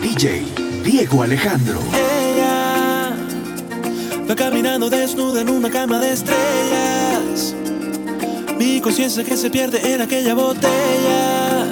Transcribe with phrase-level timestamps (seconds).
[0.00, 0.44] DJ
[0.84, 1.78] Diego Alejandro.
[1.92, 3.12] Ella
[4.28, 7.54] va caminando desnuda en una cama de estrellas.
[8.58, 11.66] Mi conciencia que se pierde en aquella botella.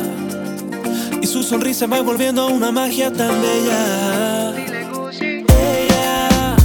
[1.23, 4.55] Y su sonrisa va volviendo una magia tan bella.
[5.59, 6.57] Ella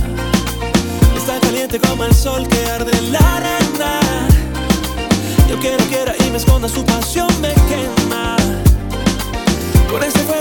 [1.15, 3.99] está caliente como el sol que arde en la arena.
[5.49, 8.35] Yo quiero, quiera y me esconda su pasión me quema.
[9.89, 10.40] Con ese fuego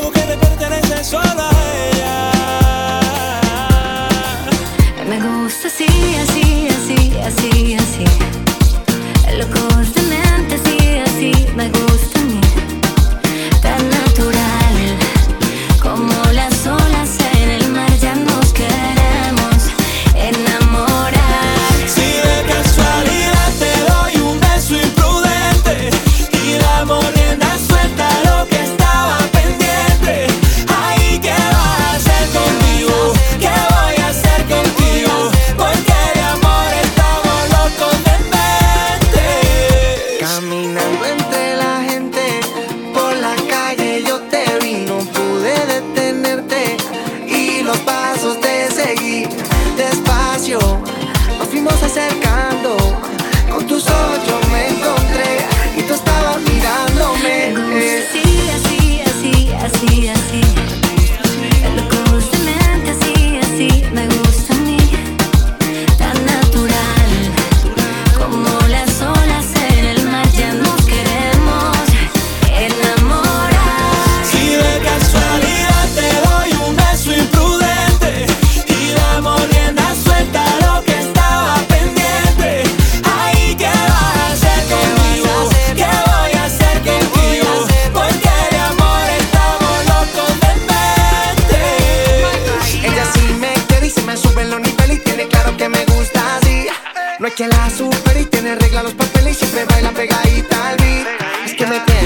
[5.08, 5.86] Me gusta así,
[6.22, 8.04] así, así, así, así.
[9.38, 11.46] Locos de mente, así, así.
[11.56, 12.09] Me gusta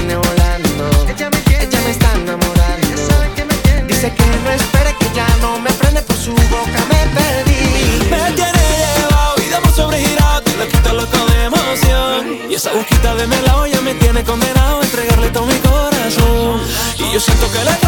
[0.05, 2.87] que me tiene volando, ella me, está enamorando.
[3.87, 8.09] Dice que no espere que ya no me prende por su boca me perdí.
[8.09, 8.63] Me tiene
[8.97, 12.51] llevado y damos sobregirado, te lo quito loco de emoción.
[12.51, 16.61] Y esa boquita de melao ya me tiene condenado a entregarle todo mi corazón.
[16.99, 17.84] Y yo siento que la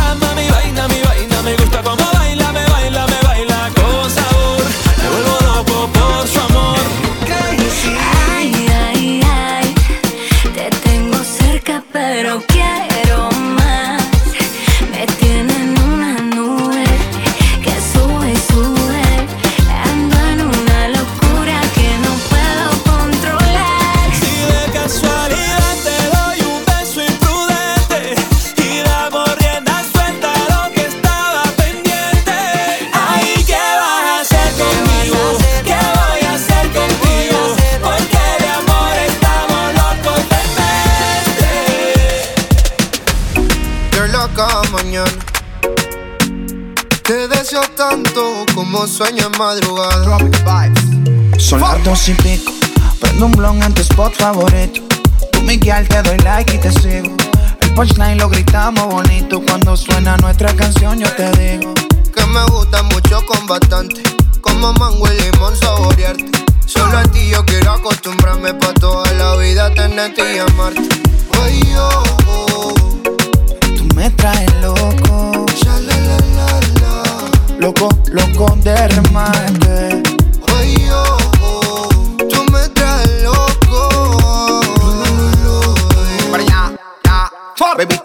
[52.09, 52.53] y pico.
[52.99, 54.81] Prendo un blon en tu spot favorito.
[55.31, 57.15] Tú, Miguel, te doy like y te sigo.
[57.61, 59.41] El punchline lo gritamos bonito.
[59.41, 61.73] Cuando suena nuestra canción, yo te digo.
[62.15, 64.01] que me gusta mucho con bastante.
[64.41, 66.31] Como mango y limón saborearte.
[66.65, 70.87] Solo a ti yo quiero acostumbrarme pa' toda la vida tenerte y amarte.
[71.43, 72.73] Ay, oh, oh,
[73.75, 75.45] Tú me traes loco.
[77.59, 80.03] Loco, loco de remate.
[80.41, 81.16] Oh, oh,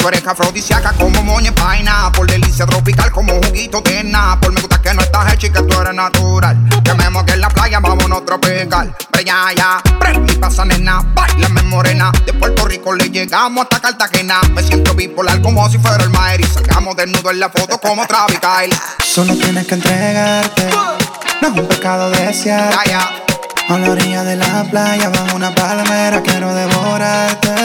[0.03, 2.11] tú eres afrodisíaca como moña en paina.
[2.13, 5.63] Por delicia tropical como juguito de Por me gusta que no estás hecha y que
[5.63, 6.57] tú eres natural.
[6.83, 8.95] Que me moque en la playa, vámonos tropical.
[9.13, 9.83] Allá, ya.
[10.01, 11.03] Prende pasa, nena.
[11.15, 12.11] Bailame morena.
[12.27, 14.41] De Puerto Rico le llegamos hasta Cartagena.
[14.53, 16.41] Me siento bipolar como si fuera el Maer.
[16.41, 18.77] Y salgamos desnudo en la foto como Travis Kyle.
[19.05, 20.69] Solo tienes que entregarte.
[21.41, 22.75] No es un pecado desear.
[23.69, 27.62] A la orilla de la playa, bajo una palmera, quiero devorarte.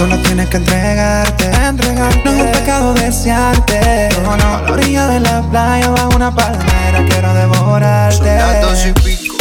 [0.00, 2.22] Solo tienes que entregarte, entregarte.
[2.24, 4.08] No es un pecado desearte.
[4.22, 4.56] No, no.
[4.56, 8.16] A la orilla de la playa, bajo una palmera, quiero devorarte.
[8.16, 9.36] Son las dos y pico.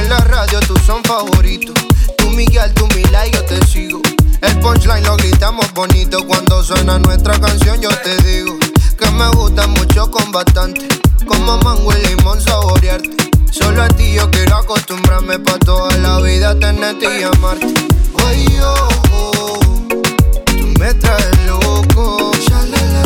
[0.00, 1.74] En la radio tú son favoritos.
[2.16, 4.00] Tú Miguel, tú Mila y yo te sigo.
[4.40, 6.26] El punchline lo gritamos bonito.
[6.26, 8.56] Cuando suena nuestra canción yo te digo.
[8.98, 10.88] Que me gusta mucho con bastante.
[11.26, 13.10] Como mango y limón saborearte.
[13.50, 17.74] Solo a ti yo quiero acostumbrarme pa' toda la vida tenerte y amarte.
[18.26, 19.57] Ay, oh, oh, tú
[20.78, 22.30] me traes loco.
[22.48, 23.04] Ya la la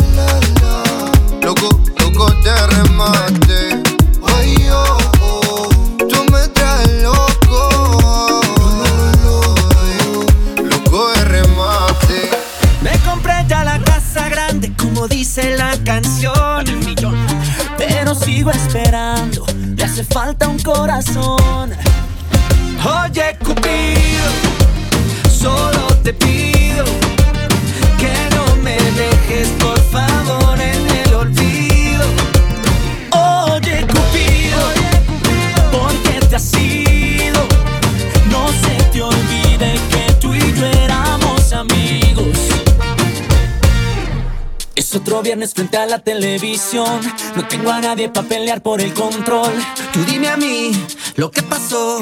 [0.61, 1.45] la.
[1.45, 3.81] Loco, loco de remate.
[4.27, 5.69] Ay, oh.
[5.97, 8.41] Tú me traes loco.
[10.63, 12.29] Loco de remate.
[12.81, 16.65] Me compré ya la casa grande, como dice la canción.
[17.77, 19.45] Pero sigo esperando.
[19.75, 21.71] Le hace falta un corazón.
[22.85, 24.29] Oye, Cupido,
[25.29, 27.02] solo te pido
[45.03, 47.01] otro viernes frente a la televisión.
[47.35, 49.51] No tengo a nadie para pelear por el control.
[49.91, 50.71] Tú dime a mí
[51.15, 51.99] lo que pasó.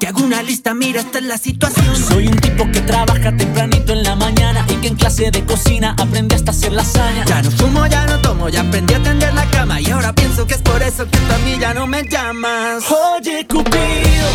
[0.00, 1.96] Te hago una lista, mira, esta es la situación.
[1.96, 5.94] Soy un tipo que trabaja tempranito en la mañana y que en clase de cocina
[5.98, 7.24] aprende hasta hacer lasaña.
[7.26, 9.80] Ya no fumo, ya no tomo, ya aprendí a tender la cama.
[9.80, 12.84] Y ahora pienso que es por eso que tú a mí ya no me llamas.
[12.90, 14.28] Oye, Cupido,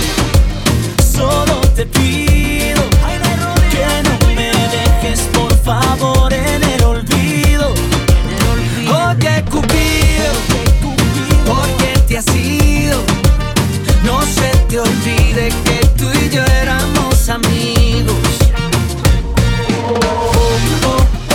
[1.13, 2.81] solo te pido
[3.71, 7.73] que no me dejes, por favor, en el olvido.
[8.87, 9.88] Oye, Cupido,
[14.79, 18.15] se olvide que tú y yo éramos amigos.
[19.89, 19.97] Oh,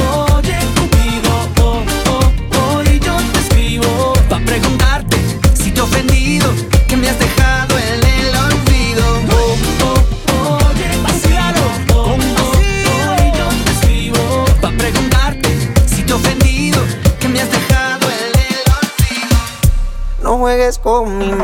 [0.00, 5.18] oh, oye, Cupido, oh, oh, hoy yo te escribo pa' preguntarte
[5.54, 6.50] si te he ofendido,
[6.88, 9.04] que me has dejado en el olvido.
[9.30, 9.56] Oh,
[10.32, 11.64] oh, oye, vacílalo,
[11.94, 12.52] oh, oh,
[13.10, 15.50] hoy yo te escribo pa' preguntarte
[15.86, 16.80] si te he ofendido,
[17.20, 19.36] que me has dejado en el olvido.
[20.22, 21.43] No juegues con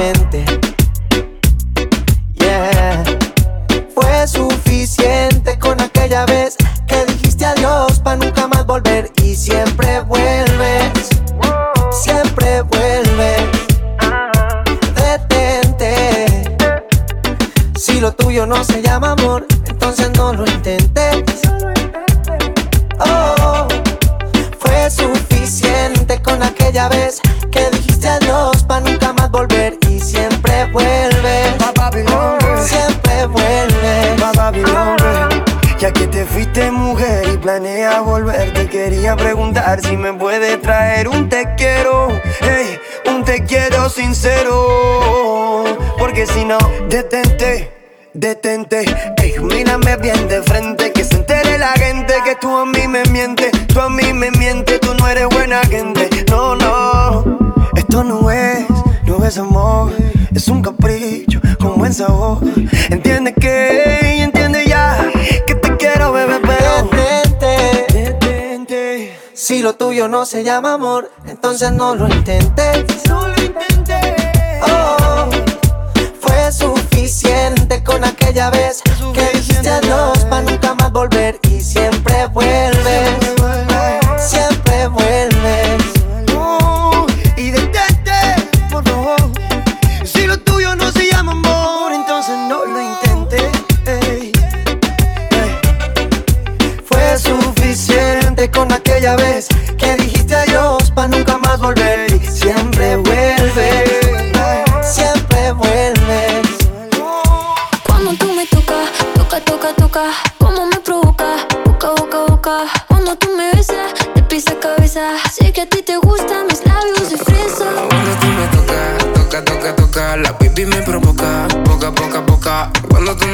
[70.31, 73.03] se llama amor, entonces no lo intentes.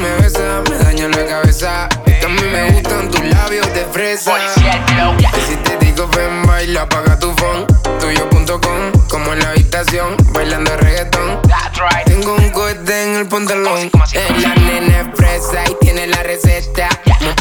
[0.06, 1.88] Me besas, me daña la cabeza.
[2.06, 4.32] Mí me gustan tus labios de fresa.
[5.46, 7.66] Si te digo ven, baila, apaga tu phone.
[8.00, 11.40] Tuyo.com, como en la habitación, bailando reggaetón.
[12.04, 13.90] Tengo un cohete en el pantalón.
[14.12, 16.88] Es la nena es fresa y tiene la receta.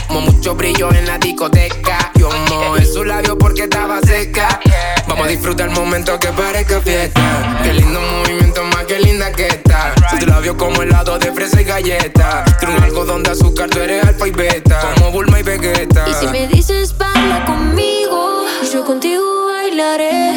[0.09, 2.11] Mo- mo- mucho brillo en la discoteca.
[2.15, 4.59] Yo mojé su labio porque estaba seca.
[5.07, 7.21] Vamos a disfrutar el momento que parezca fiesta.
[7.63, 9.93] Qué lindo movimiento, más que linda que está.
[10.35, 12.43] Labios como helado de fresa y galleta.
[12.59, 14.81] Tiene un algodón de azúcar, tú eres alfa y beta.
[14.95, 16.05] Como Bulma y Vegeta.
[16.09, 20.33] Y si me dices baila conmigo, yo contigo bailaré.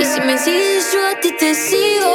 [0.00, 2.10] Y si me sigues, yo a ti te sigo.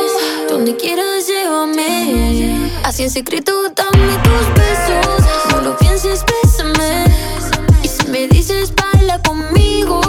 [0.49, 2.71] Donde quieras, llévame.
[2.83, 5.23] Así en secreto, dame tus besos.
[5.51, 7.05] No lo pienses, bésame.
[7.83, 10.01] Y si me dices baila conmigo,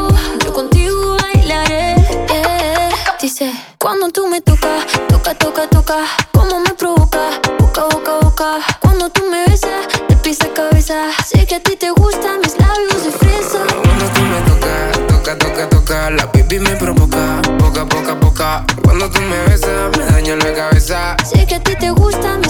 [0.43, 1.97] yo contigo bailaré.
[2.33, 2.89] eh.
[3.21, 5.99] Dice, cuando tú me tocas, toca, toca, toca,
[11.55, 13.61] que a ti te gustan mis labios de fresa.
[13.85, 18.65] Cuando tú me tocas, toca, toca, toca, la baby me provoca, poca, poca, poca.
[18.83, 21.17] Cuando tú me besas, me daña la cabeza.
[21.25, 22.44] Sé que a ti te gustan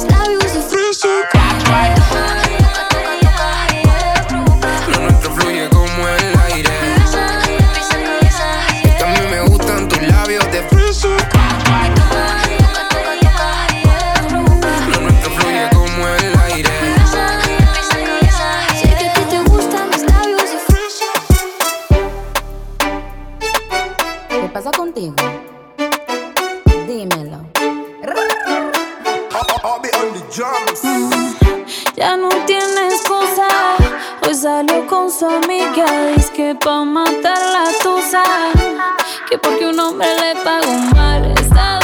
[35.24, 35.86] su amiga.
[36.14, 38.22] Dice que pa' matar la tusa.
[39.28, 41.24] Que porque un hombre le pagó mal.
[41.38, 41.83] Está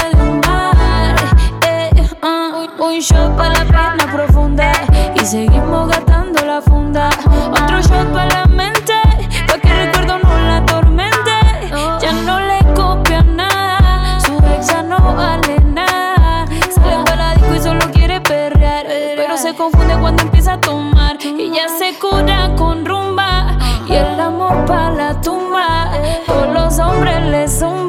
[3.01, 4.71] shot para la pena profunda
[5.15, 7.09] y seguimos gastando la funda.
[7.51, 8.93] Otro shot para la mente,
[9.47, 11.31] pa' que el recuerdo no la atormente.
[11.99, 16.45] Ya no le copia nada, su ex ya no vale nada.
[16.69, 21.17] Sale pa' la disco y solo quiere perrear, pero se confunde cuando empieza a tomar.
[21.23, 25.91] Y ya se cura con rumba y el amor pa' la tumba.
[26.27, 27.80] Todos los hombres le zumban,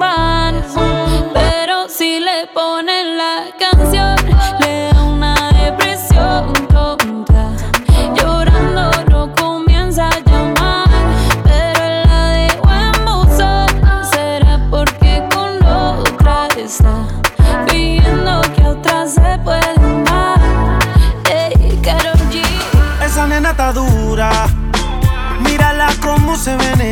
[25.40, 26.91] Mírala cómo se menea.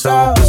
[0.00, 0.39] so.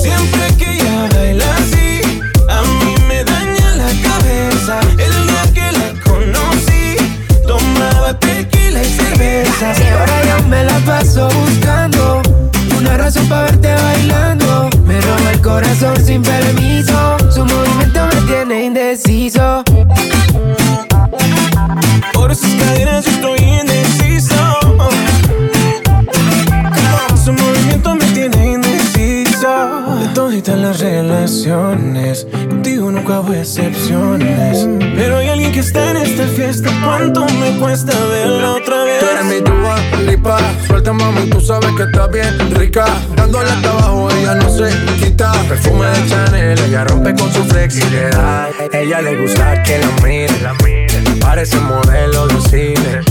[41.61, 42.85] Sabes que estás bien rica.
[43.15, 45.31] Dándole hasta abajo, ella no se quita.
[45.47, 48.49] Perfume de Chanel, ella rompe con su flexibilidad.
[48.73, 51.19] Ella le gusta que la mire.
[51.19, 53.01] Parece modelo de cine.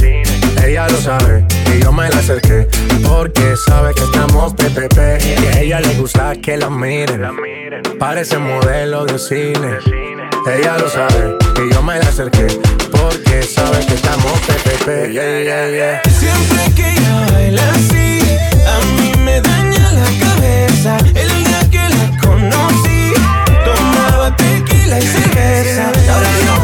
[0.64, 2.68] Ella lo sabe y yo me la acerqué
[3.06, 4.98] porque sabe que estamos PPP.
[5.24, 7.22] Y a ella le gusta que la miren.
[7.98, 9.99] Parece modelo de cine.
[10.46, 12.46] Ella lo sabe y yo me la acerqué
[12.90, 15.12] porque sabe que estamos PPP.
[16.18, 18.20] Siempre que ella baila así,
[18.66, 20.96] a mí me daña la cabeza.
[21.14, 23.12] El día que la conocí,
[23.64, 25.92] tomaba tequila y cerveza.
[26.10, 26.59] Ahora yo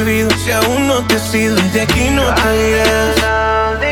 [0.00, 0.30] olvido.
[0.44, 3.40] Si aún no te he sido y de aquí no te irás.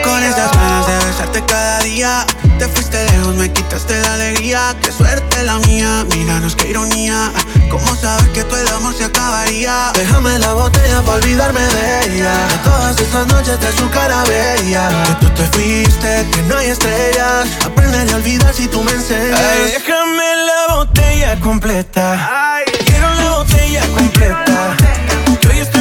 [0.05, 2.27] Con esas ganas de besarte cada día
[2.59, 7.33] Te fuiste lejos, me quitaste la alegría Qué suerte la mía, míranos qué ironía
[7.71, 9.92] ¿Cómo sabes que todo el amor se acabaría?
[9.94, 14.88] Déjame la botella para olvidarme de ella De todas esas noches de su cara bella
[15.07, 19.40] Que tú te fuiste, que no hay estrellas Aprender a olvidar si tú me enseñas
[19.40, 20.37] Ay, déjame
[20.68, 22.62] la botella completa.
[22.85, 24.77] Quiero la botella completa.
[25.27, 25.77] Yo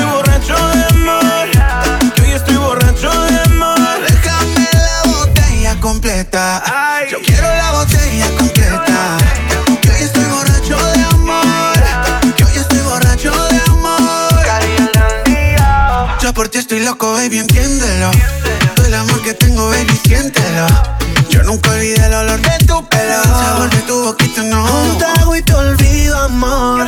[16.87, 18.11] loco, baby, entiéndelo.
[18.73, 20.67] Todo el amor que tengo, baby, siéntelo.
[21.29, 23.23] Yo nunca olvidé el olor de tu pelo.
[23.23, 24.63] El sabor de tu boquita, no.
[24.63, 26.87] Un trago y te olvido, amor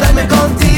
[0.00, 0.69] quiero perderme contigo.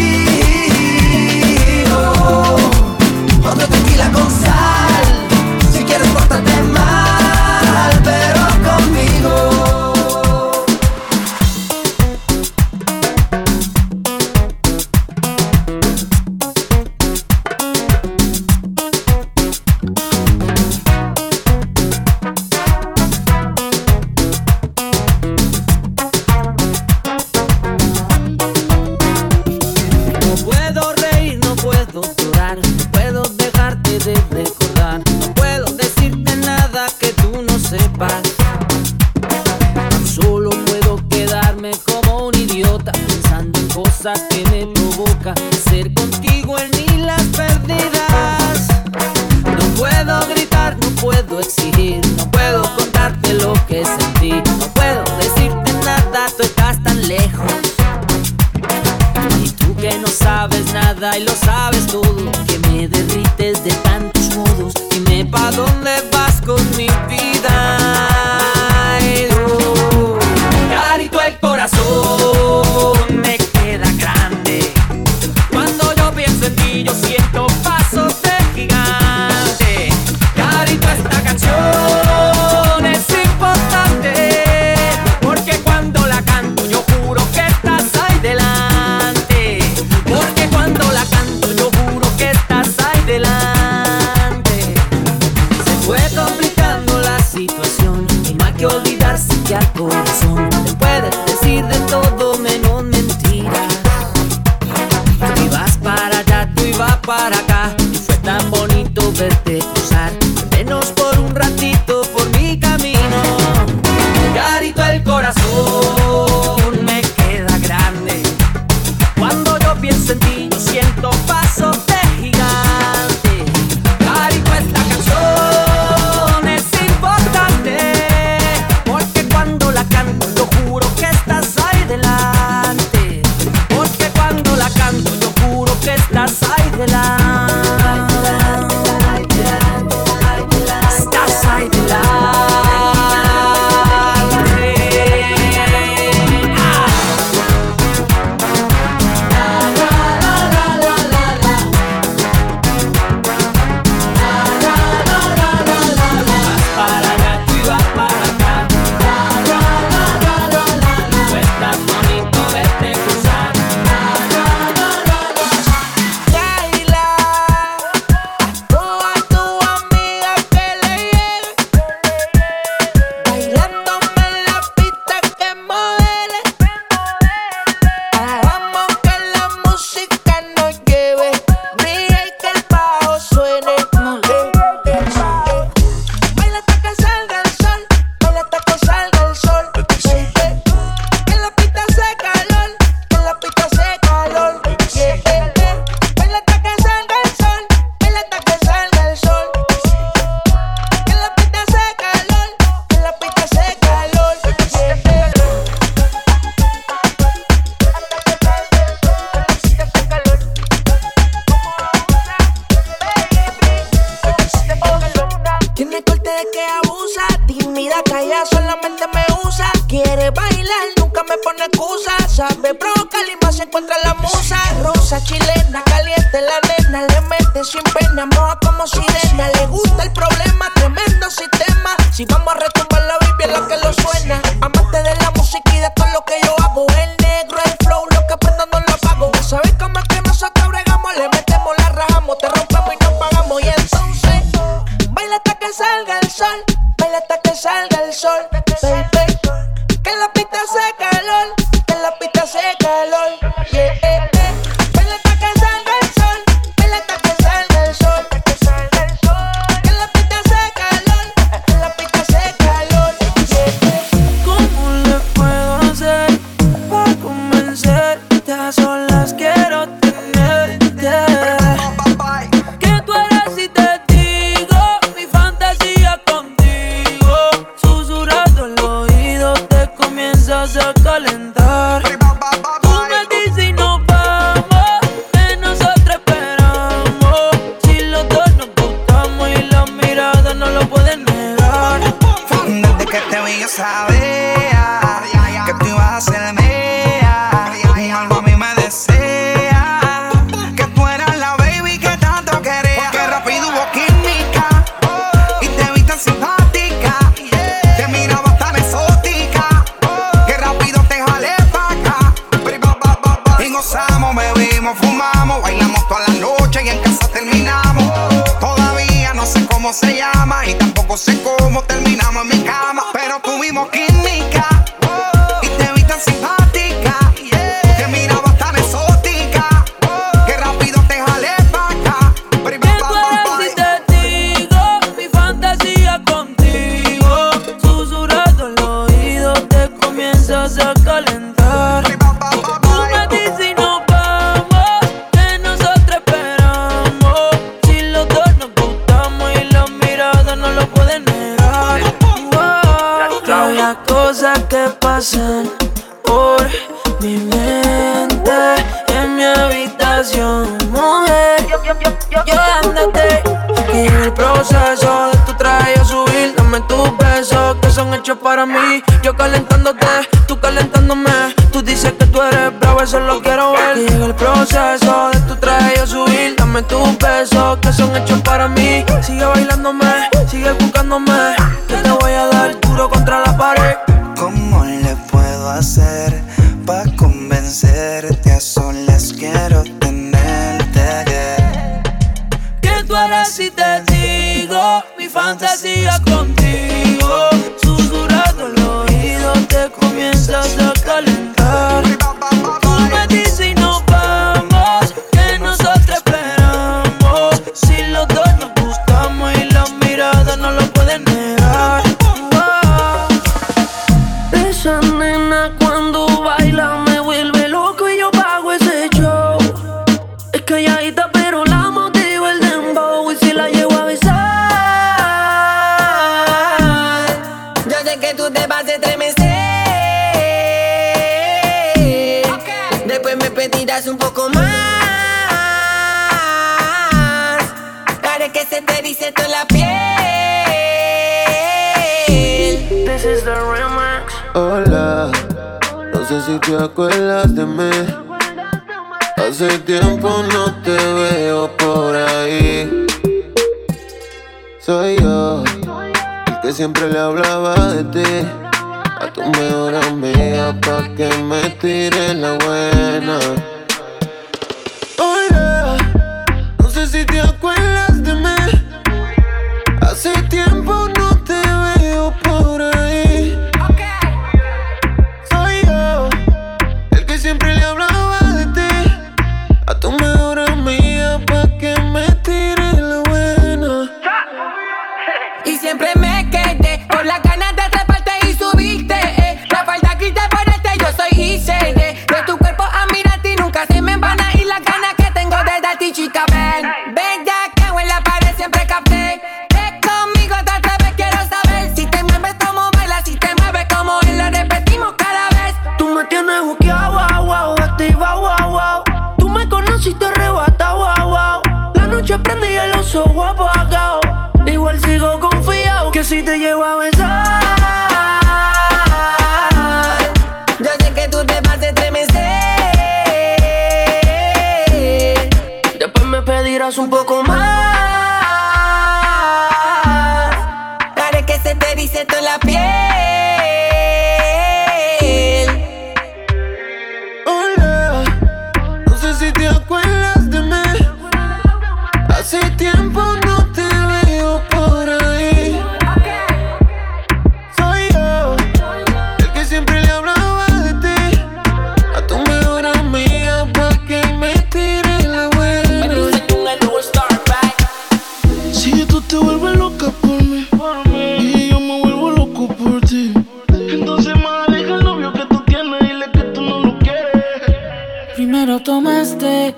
[532.73, 533.12] yeah.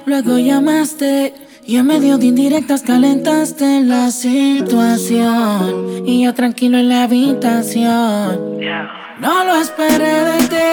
[0.07, 1.35] luego llamaste.
[1.66, 6.07] Y en medio de indirectas calentaste la situación.
[6.07, 8.59] Y yo tranquilo en la habitación.
[9.20, 10.66] No lo esperé de ti.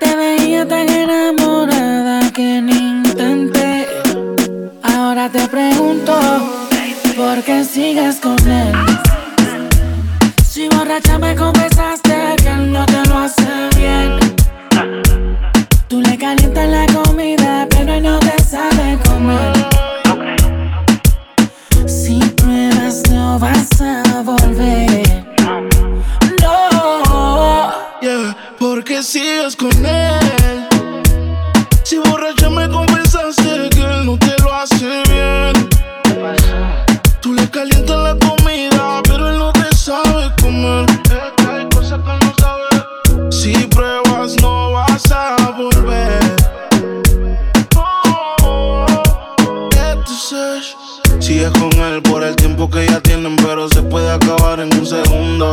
[0.00, 3.86] Te veía tan enamorada que ni intenté.
[4.82, 6.12] Ahora te pregunto,
[7.16, 8.74] ¿por qué sigues con él?
[10.44, 14.18] Si borracha me confesaste que él no te lo hace bien.
[15.88, 17.45] Tú le calientas la comida
[18.00, 19.52] no te sabe comer.
[20.12, 20.36] Okay.
[21.88, 25.24] Si pruebas no vas a volver.
[26.42, 27.72] No.
[28.02, 30.68] Yeah, porque sigues con él.
[31.84, 32.25] Si borras
[54.60, 55.52] en un segundo.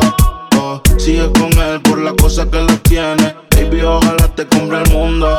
[0.57, 3.35] Oh, Sigues con él por la cosa que lo tiene.
[3.55, 5.29] Baby, ojalá te compre el mundo.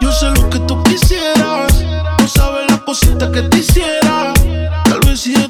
[0.00, 1.84] Yo sé lo que tú quisieras.
[2.18, 4.32] No sabes la cosita que te hiciera.
[4.84, 5.48] Tal vez si de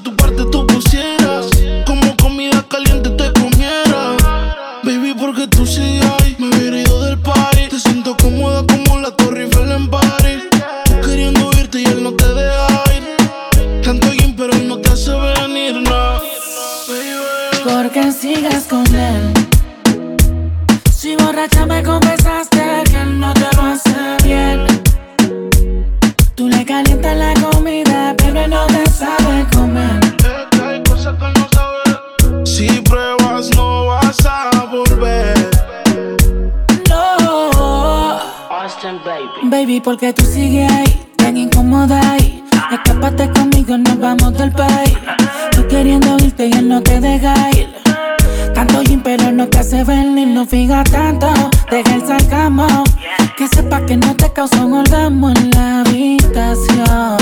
[17.65, 19.33] Porque sigas con él.
[20.93, 22.59] Si borracha me confesaste
[22.91, 24.67] que él no te lo hace bien.
[26.35, 30.01] Tú le calientas la comida, pero él no te sabe comer.
[30.17, 32.47] Que hay cosas que no sabe.
[32.47, 35.51] Si pruebas, no vas a volver.
[36.89, 37.51] No.
[39.45, 42.43] Baby, porque tú sigues ahí, tan incómoda ahí.
[42.73, 44.97] Escápate conmigo, nos vamos del país.
[45.71, 47.69] Queriendo irte y él no te deja ir.
[48.55, 51.33] Tanto gym, pero no te hace venir, no fija tanto.
[51.71, 52.67] Deja el sarcasmo.
[53.37, 57.17] Que sepa que no te causa un orgasmo en la habitación.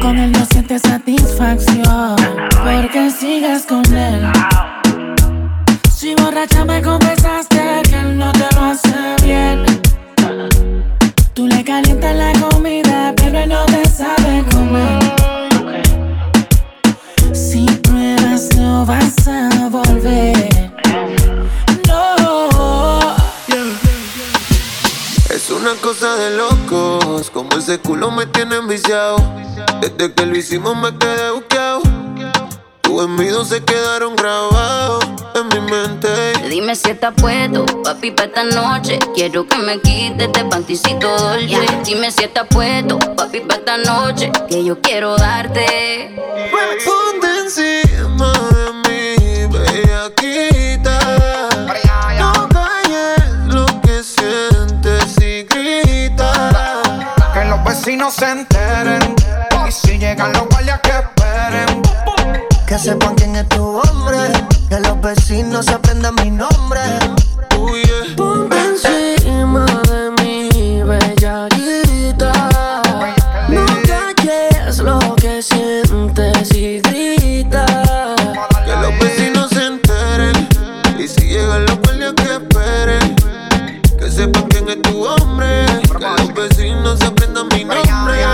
[0.00, 2.16] Con él no sientes satisfacción.
[2.64, 4.30] Porque sigues con él.
[5.94, 9.64] Si borracha me confesaste que él no te lo hace bien.
[11.34, 12.91] Tú le calientas la comida,
[18.56, 20.72] no vas a volver.
[21.86, 23.00] No.
[25.30, 29.16] Es una cosa de locos, como ese culo me tiene enviciado.
[29.80, 31.82] Desde que lo hicimos me quedé buqueado.
[32.80, 36.08] Tus envidios se quedaron grabados en mi mente.
[36.48, 38.98] Dime si estás puesto, papi, pa' esta noche.
[39.14, 41.66] Quiero que me quites este panticito dolce.
[41.84, 44.30] Dime si estás puesto, papi, pa' esta noche.
[44.48, 46.16] Que yo quiero darte.
[46.84, 47.81] Ponte encima
[57.52, 59.14] los vecinos se enteren.
[59.68, 61.82] Y si llegan los guardias que esperen.
[62.66, 64.18] Que sepan quién es tu hombre.
[64.68, 66.80] Que los vecinos aprendan mi nombre.
[68.16, 71.81] Ponte encima de mi bellaquita.
[85.02, 85.66] Tu hombre.
[85.82, 88.24] Que los vecinos aprendan mi nombre.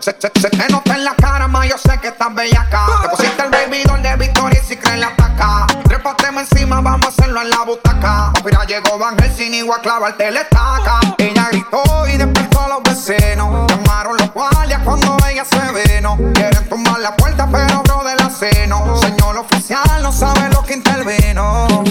[0.00, 2.86] Se, se, se te nota en la cara, ma, yo sé que estás bella acá.
[3.02, 5.66] Te pusiste el baby doll de Victoria y si crees la ataca.
[5.84, 8.32] Trépateme encima, vamos a hacerlo en la butaca.
[8.44, 11.00] Mira, llegó Van Helsing y voy a clavarte el estaca.
[11.18, 13.66] Ella gritó y despertó a los vecinos.
[13.68, 16.16] Llamaron los guardias cuando ella se vino.
[16.34, 18.96] Quieren tumbar la puerta, pero bro de la seno.
[18.96, 21.84] Señor oficial, no sabe lo que intervino.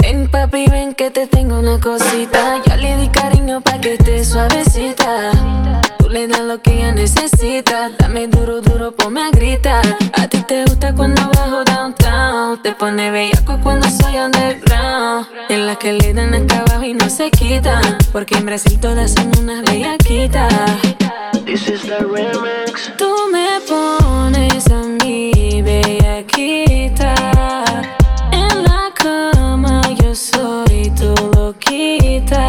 [0.00, 2.60] Ven papi, ven que te tengo una cosita.
[6.48, 7.90] Lo que ella necesita.
[7.98, 9.84] Dame duro, duro, ponme a gritar.
[10.14, 12.62] A ti te gusta cuando bajo downtown.
[12.62, 15.26] Te pone bellaco cuando soy underground.
[15.50, 17.98] En la que le dan acá abajo y no se quitan.
[18.12, 20.50] Porque en Brasil todas son unas bellaquitas.
[21.44, 22.92] This is the remix.
[22.96, 27.14] Tú me pones a mí bellaquita.
[28.32, 32.48] En la cama yo soy tu loquita.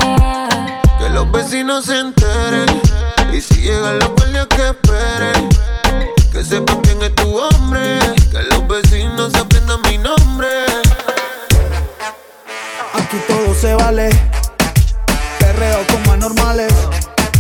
[1.00, 2.89] Que los vecinos se enteren.
[3.70, 5.50] Llegan los guardias que esperen.
[6.32, 8.00] Que sepan quién es tu hombre.
[8.32, 10.48] Que los vecinos aprendan mi nombre.
[12.96, 14.10] Aquí todo se vale.
[15.38, 16.74] Perreo como anormales.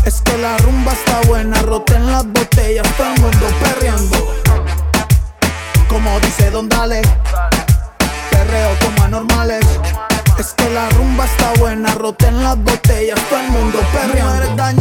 [0.06, 4.36] Es que la rumba está buena, roten las botellas, todo el mundo perreando.
[5.88, 7.02] Como dice Don Dale,
[8.30, 9.66] perreo como anormales.
[10.38, 14.79] Es que la rumba está buena, roten las botellas, todo el mundo perreando.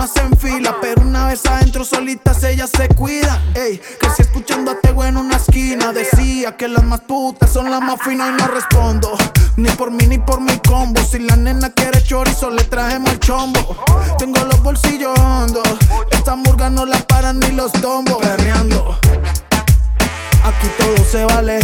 [0.00, 3.38] No hacen fila, pero una vez adentro solitas ellas se cuidan.
[3.54, 7.82] Ey, crecí escuchando a Tego en una esquina, decía que las más putas son las
[7.82, 9.14] más finas y no respondo.
[9.56, 11.02] Ni por mí ni por mi combo.
[11.02, 13.84] Si la nena quiere chorizo, le trajemos el chombo.
[14.18, 15.68] Tengo los bolsillos hondos.
[16.10, 18.16] Esta murga no la paran ni los tombos.
[18.22, 18.98] Perreando.
[20.44, 21.60] Aquí todo se vale.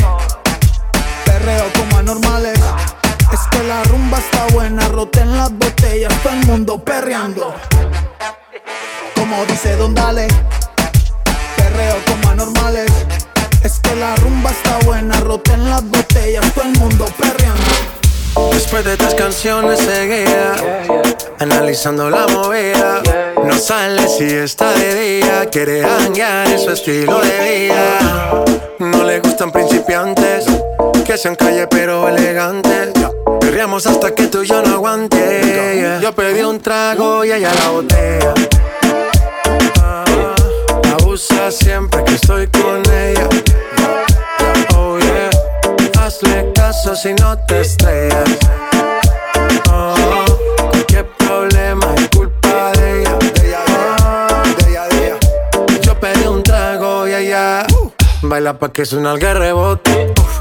[1.25, 2.61] Perreo como anormales.
[3.37, 7.55] Es que la rumba está buena, roten las botellas, todo el mundo perreando.
[9.15, 10.27] Como dice Don Dale,
[11.55, 12.91] perreo como anormales.
[13.63, 18.55] Es que la rumba está buena, roten las botellas, todo el mundo perreando.
[18.55, 20.55] Después de tres canciones seguía,
[21.39, 23.03] analizando la movida.
[23.45, 28.45] No sale si está de día, quiere hanguear en su estilo de vida.
[28.79, 30.47] No le gustan principiantes,
[31.05, 32.95] que sean calle pero elegantes.
[33.47, 36.01] Perreamos hasta que tú y yo no aguante.
[36.03, 38.35] Yo pedí un trago y ella la botella.
[39.81, 40.05] Ah,
[40.99, 43.29] abusa siempre que estoy con ella.
[44.75, 45.31] Oh yeah,
[46.01, 48.29] hazle caso si no te estrellas.
[49.71, 50.25] Oh,
[50.73, 53.17] cualquier problema es culpa de ella.
[53.17, 53.63] De ella,
[54.59, 55.81] de ella, de ella.
[55.83, 57.65] Yo pedí un trago y ella
[58.23, 60.13] baila pa' que suena el rebote.
[60.19, 60.41] Uf,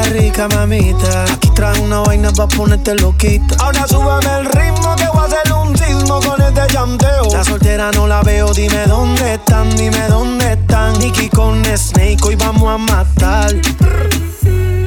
[0.00, 1.24] Rica, mamita.
[1.24, 3.56] Aquí trae una vaina pa' ponerte loquita.
[3.58, 7.24] Ahora súbeme el ritmo que voy a hacer un sismo con este llanteo.
[7.32, 10.98] La soltera no la veo, dime dónde están, dime dónde están.
[10.98, 13.52] Nicky con Snake, hoy vamos a matar.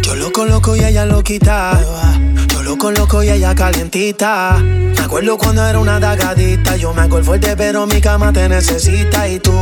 [0.01, 1.79] Yo loco, loco y ella loquita.
[2.47, 4.57] Yo loco, loco y ella calientita.
[4.59, 6.77] Me acuerdo cuando era una dagadita.
[6.77, 9.27] Yo me hago el fuerte, pero mi cama te necesita.
[9.27, 9.53] Y tú,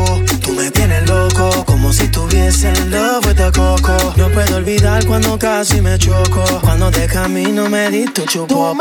[0.41, 1.65] tú me tienes loco,
[2.89, 4.13] love with the coco.
[4.17, 6.43] No puedo olvidar cuando casi me choco.
[6.61, 8.73] Cuando de camino me di tu chupo,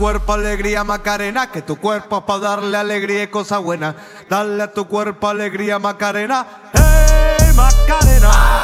[0.00, 3.94] cuerpo alegría Macarena, que tu cuerpo es para darle alegría y cosa buena.
[4.30, 8.62] Dale a tu cuerpo alegría Macarena, hey Macarena.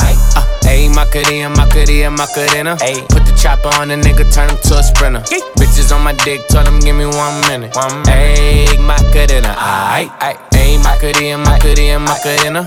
[0.67, 2.77] Ayy, Macarena, Macarena, Macarena.
[2.81, 5.21] Ayy, put the chopper on the nigga, turn him to a sprinter.
[5.57, 7.77] Bitches on my dick, tell them give me one minute.
[7.77, 8.09] One minute.
[8.09, 9.55] Ayy, Macarena,
[9.93, 10.11] aight.
[10.53, 12.67] Ayy, Macarena, Macarena, Macarena.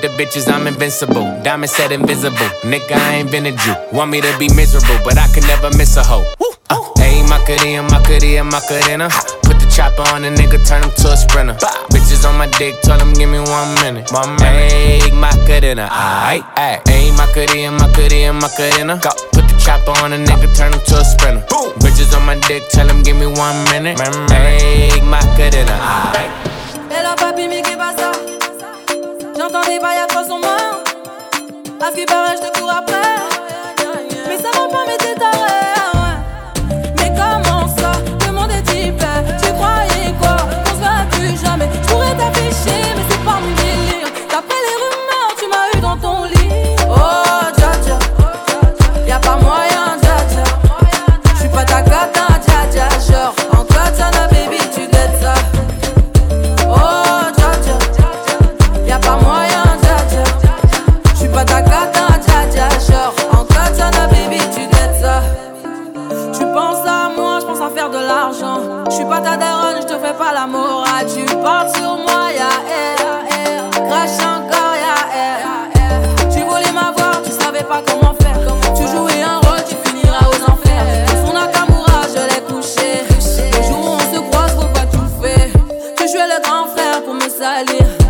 [0.01, 1.25] the bitches, I'm invincible.
[1.43, 2.49] Diamond said invisible.
[2.65, 3.75] Nigga, I ain't been a Jew.
[3.93, 6.25] Want me to be miserable, but I can never miss a hoe.
[6.69, 9.09] Uh, Ayy, Macarena, Macarena, Macarena.
[9.43, 11.53] Put the chopper on a nigga, turn him to a sprinter.
[11.93, 14.09] Bitches on my dick, tell him give me one minute.
[14.11, 14.73] One minute.
[14.73, 16.81] Ayy, Macarena, aight, aight.
[16.89, 18.99] Ayy, Macarena, Macarena, Macarena.
[19.01, 19.11] Go.
[19.31, 21.45] Put the chopper on a nigga, turn him to a sprinter.
[21.77, 23.97] Bitches on my dick, tell him give me one minute.
[24.33, 25.77] Ayy, Macarena,
[26.17, 26.31] aight.
[26.89, 28.11] Et papi, mais qu'est pas ça
[29.51, 30.83] J'entends des bails à 300 morts.
[31.81, 33.10] À ce paraît, je.
[69.01, 71.05] Suis pas ta daronne, je te fais pas la morale.
[71.07, 76.29] Tu parles sur moi, ya air, Crash encore, ya.
[76.29, 78.37] Tu voulais m'avoir, tu savais pas comment faire.
[78.75, 80.85] Tu jouais un rôle, tu finiras aux enfers.
[81.25, 83.03] Son Nakamura, je l'ai couché.
[83.57, 85.49] Le jour où on se croise, faut pas tout faire.
[85.97, 88.00] Tu jouais le grand frère pour me salir.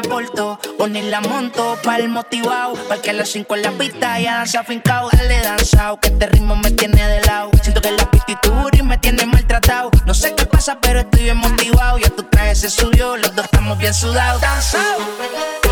[0.00, 0.58] me porto.
[1.10, 2.74] La monto pa'l motivado.
[2.88, 5.08] Pa'l que a las 5 en la pista ya danza fincao.
[5.10, 7.50] Dale danzao, que este ritmo me tiene de lado.
[7.62, 9.90] Siento que la pistitud y me tiene maltratado.
[10.06, 11.98] No sé qué pasa, pero estoy bien motivado.
[11.98, 14.40] Ya tu traje se subió, los dos estamos bien sudados.
[14.40, 15.67] Danzao.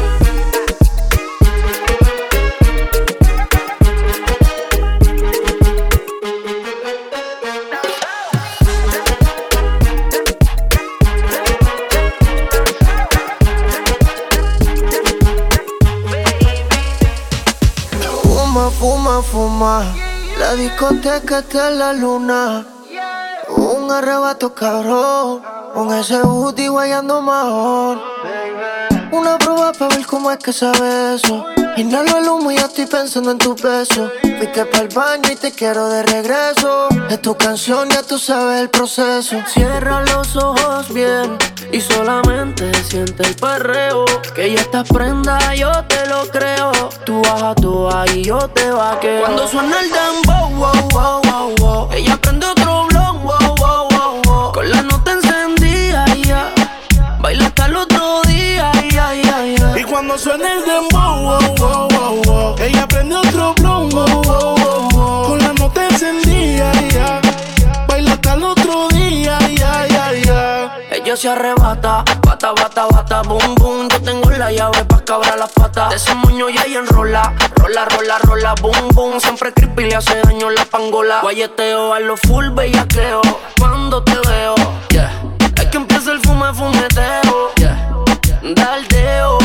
[20.39, 22.66] La discoteca está en la luna.
[23.49, 25.43] Un arrebato cabrón.
[25.74, 28.01] Con ese booty guayando mejor.
[29.12, 31.45] Una prueba para ver cómo es que sabe eso.
[31.77, 34.11] Inhalo el humo y ya estoy pensando en tu beso.
[34.22, 36.89] Fuiste el baño y te quiero de regreso.
[37.11, 39.37] Es tu canción, ya tú sabes el proceso.
[39.47, 41.37] Cierra los ojos bien
[41.70, 44.07] y solamente siente el perreo.
[44.35, 46.72] Que ya estás prenda, yo te lo creo.
[47.05, 49.20] Tú baja tú y yo te vaqueo.
[49.20, 51.93] Cuando suena el dembow, wow, wow, wow, wow.
[51.93, 52.95] Ella prende otro
[71.27, 73.89] se arrebata, bata, bata, bata, boom, boom.
[73.89, 75.91] Yo tengo la llave pa' cabrar las patas.
[75.91, 79.20] De ese moño ya ella enrola, rola, rola, rola, boom, boom.
[79.20, 81.22] Siempre creepy le hace daño la pangola.
[81.22, 83.22] Guayeteo a lo full bellaqueo.
[83.59, 84.55] Cuando te veo,
[84.91, 85.11] yeah.
[85.57, 87.91] Es que empieza el fume, fumeteo, yeah.
[88.55, 89.39] Daldeo,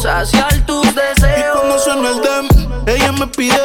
[0.00, 1.26] saciar tus deseos.
[1.36, 3.58] Y cuando suena el dem, ella me pide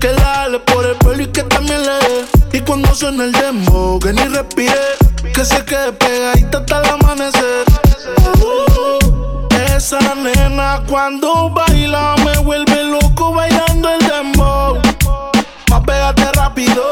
[0.00, 2.26] que dale por el pelo y que también le dé.
[2.52, 4.74] Y cuando suena el demo, que ni respire,
[5.40, 7.64] que se quede pegadita hasta el amanecer.
[8.42, 14.78] Uh, esa nena cuando baila me vuelve loco bailando el dembow.
[15.70, 16.84] Más pégate rápido,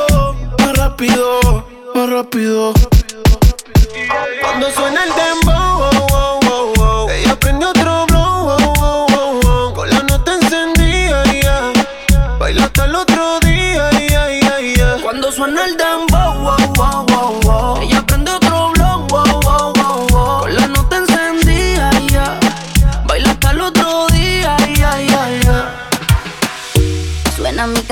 [0.61, 2.73] más rápido, más rápido.
[4.41, 5.58] Cuando suena el dembow,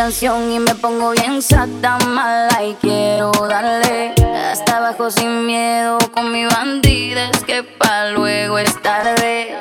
[0.07, 4.15] canción y me pongo bien sata mala y quiero darle
[4.53, 9.57] hasta abajo sin miedo con mi bandida es que pa luego es tarde.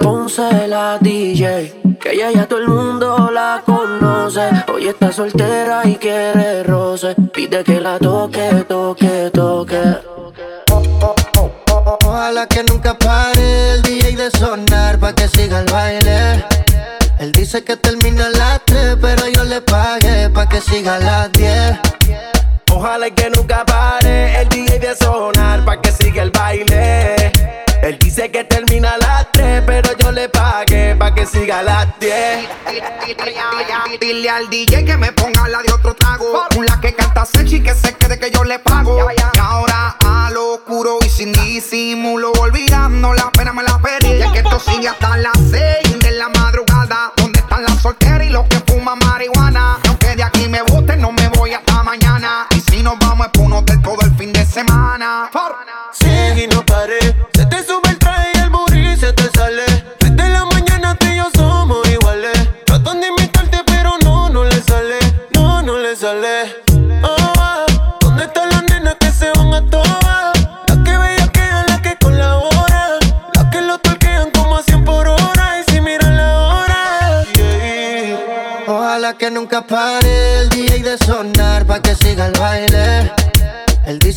[0.00, 4.48] Ponce la DJ, que ella ya todo el mundo la conoce.
[4.72, 7.16] Hoy está soltera y quiere roce.
[7.34, 9.82] Pide que la toque, toque, toque.
[12.04, 16.44] Ojalá que nunca pare el DJ de sonar pa' que siga el baile.
[17.20, 20.98] Él dice que termina a las 3, pero yo le pagué pa' que siga a
[20.98, 21.78] las 10.
[22.72, 27.30] Ojalá que nunca pare el DJ de sonar pa' que siga el baile.
[27.82, 31.62] Él dice que termina a las 3, pero yo le pagué pa' que siga a
[31.62, 32.48] las 10.
[34.00, 36.46] Dile al DJ que me ponga la de otro trago.
[36.66, 38.96] La que canta sexy que se quede que yo le pago.
[39.10, 44.14] Y ahora a lo oscuro y sin disimulo, olvidando la pena me la pedí.
[44.14, 45.38] Y es que esto sigue hasta las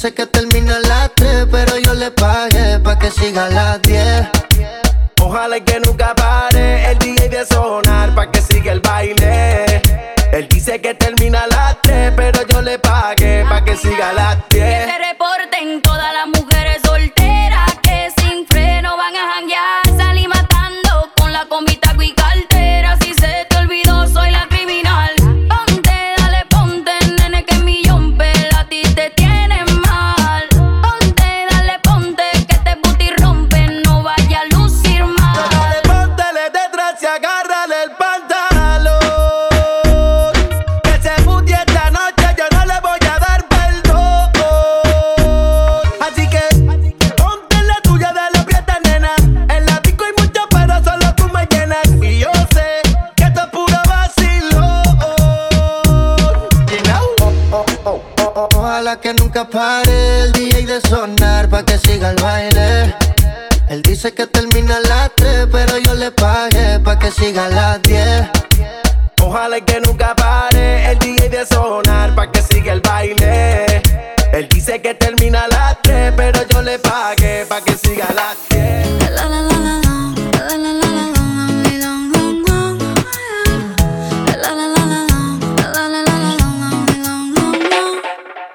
[0.04, 0.33] Él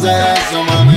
[0.00, 0.87] Pero no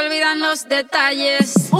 [0.00, 1.70] olvidan los detalles.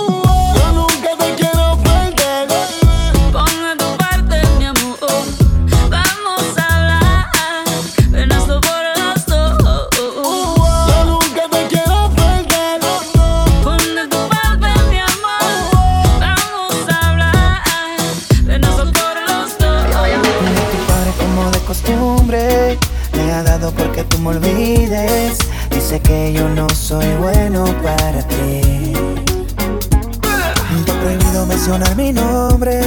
[25.90, 28.92] Dice que yo no soy bueno para ti.
[30.84, 32.80] Te he prohibido mencionar mi nombre,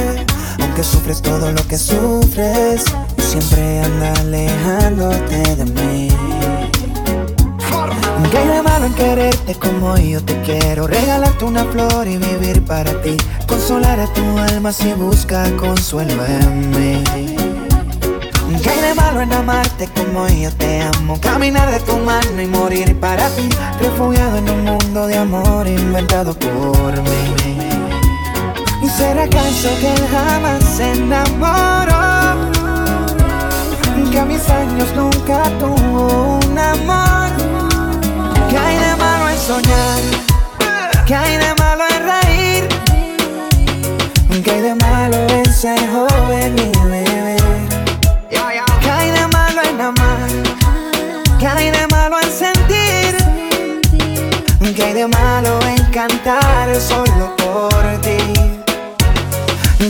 [0.58, 2.82] aunque sufres todo lo que sufres.
[3.18, 6.08] Siempre anda alejándote de mí.
[8.30, 10.86] ¿Qué hay de malo en quererte como yo te quiero?
[10.86, 13.18] Regalarte una flor y vivir para ti.
[13.46, 17.33] Consolar a tu alma si busca consuelo en mí.
[19.14, 21.20] ¿Qué hay de malo en amarte como yo te amo?
[21.20, 23.48] Caminar de tu mano y morir para ti.
[23.80, 27.58] Refugiado en un mundo de amor inventado por mí.
[28.82, 32.50] ¿Y será acaso que él jamás se enamoró?
[34.10, 37.30] Que a mis años nunca tuvo un amor.
[38.50, 40.02] ¿Qué hay de malo en soñar?
[41.06, 42.68] ¿Qué hay de malo en reír?
[44.42, 46.73] ¿Qué hay de malo en ser joven
[55.04, 58.16] de malo en cantar solo por ti?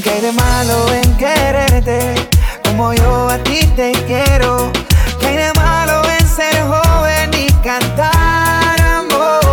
[0.03, 2.15] ¿Qué de malo en quererte
[2.65, 4.73] como yo a ti te quiero?
[5.21, 9.45] ¿Qué de malo en ser joven y cantar amor?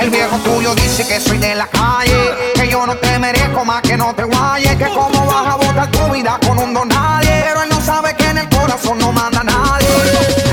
[0.00, 2.52] El viejo tuyo dice que soy de la calle,
[2.88, 6.40] no te merezco más que no te guayes, que cómo vas a botar tu vida
[6.46, 9.86] con un don nadie, pero él no sabe que en el corazón no manda nadie.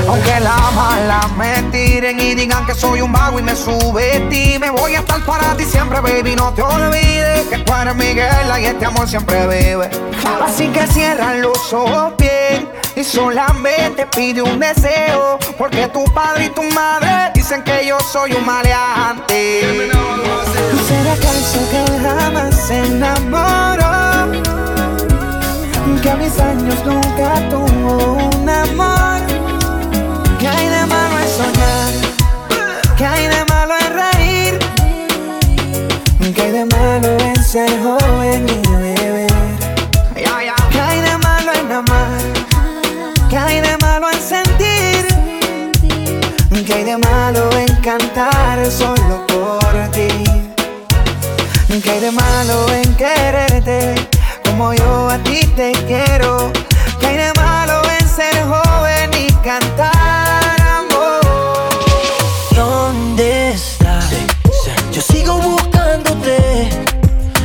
[0.06, 4.96] Aunque la mala me tiren y digan que soy un vago y me subestime, voy
[4.96, 8.28] a estar para ti siempre, baby, no te olvides que tú eres Miguel
[8.60, 9.88] y este amor siempre vive.
[10.44, 16.48] Así que cierra los ojos bien y solamente pide un deseo, porque tu padre y
[16.50, 19.90] tu madre dicen que yo soy un maleante
[20.86, 23.94] será acaso que jamás se enamoró?
[26.02, 29.20] Que a mis años nunca tuvo un amor.
[30.38, 31.92] Que hay de malo en soñar?
[32.96, 34.58] Que hay de malo en reír?
[36.34, 39.32] Que hay de malo en ser joven y beber?
[40.70, 42.20] Que hay de malo en amar?
[43.28, 45.06] Que hay de malo en sentir?
[46.66, 50.15] Que hay de malo en cantar solo por ti?
[51.82, 53.94] ¿Qué hay de malo en quererte
[54.46, 56.50] como yo a ti te quiero?
[56.98, 61.20] ¿Qué hay de malo en ser joven y cantar amor?
[62.54, 64.06] ¿Dónde estás?
[64.90, 66.70] Yo sigo buscándote,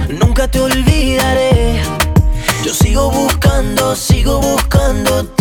[0.07, 1.81] nunca te olvidaré.
[2.63, 5.40] Yo sigo buscando, sigo buscándote.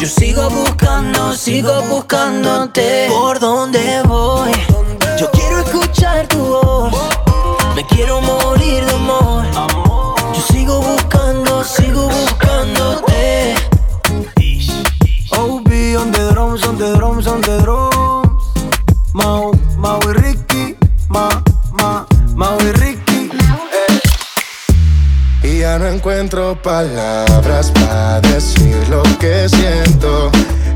[0.00, 3.06] Yo sigo buscando, sigo buscándote.
[3.10, 4.50] ¿Por dónde voy?
[5.18, 6.94] Yo quiero escuchar tu voz.
[7.76, 9.44] Me quiero morir de amor.
[10.32, 13.54] Yo sigo buscando, sigo buscándote.
[15.32, 15.68] OB
[16.00, 18.42] on the drums, on the drums, on the drums.
[19.12, 19.52] Mau,
[25.60, 30.30] Ya no encuentro palabras para decir lo que siento.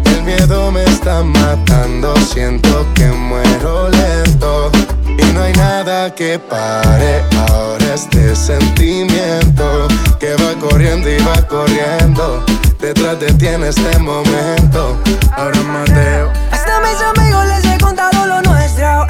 [0.05, 4.71] El miedo me está matando, siento que muero lento.
[5.07, 9.89] Y no hay nada que pare ahora este sentimiento
[10.21, 12.45] que va corriendo y va corriendo.
[12.79, 14.99] Detrás de ti en este momento.
[15.35, 16.31] Ahora Mateo.
[16.53, 19.04] Hasta mis amigos les he contado lo nuestro.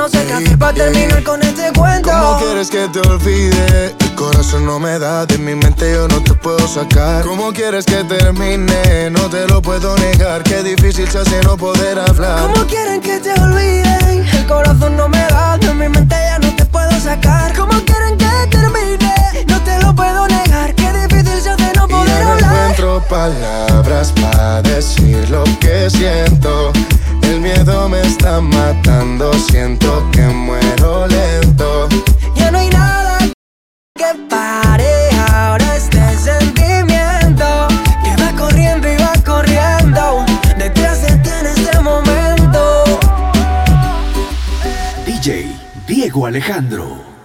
[0.00, 2.08] No sé qué hacer para terminar con este cuento.
[2.10, 3.94] ¿Cómo quieres que te olvide?
[4.00, 7.22] El corazón no me da, de mi mente yo no te puedo sacar.
[7.22, 9.10] ¿Cómo quieres que termine?
[9.10, 12.40] No te lo puedo negar, qué difícil se hace no poder hablar.
[12.40, 14.26] ¿Cómo quieren que te olviden?
[14.32, 17.54] El corazón no me da, de mi mente ya no te puedo sacar.
[17.54, 19.44] ¿Cómo quieren que termine?
[19.48, 22.54] No te lo puedo negar, qué difícil se hace no Y poder ya no hablar.
[22.70, 26.72] encuentro palabras para decir lo que siento.
[27.30, 31.88] El miedo me está matando, siento que muero lento.
[32.34, 33.18] Ya no hay nada
[33.94, 37.68] que pare ahora este sentimiento
[38.02, 40.26] que va corriendo y va corriendo
[40.58, 42.84] detrás de ti en este momento.
[45.06, 45.54] DJ
[45.86, 47.19] Diego Alejandro.